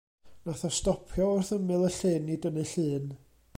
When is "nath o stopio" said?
0.45-1.27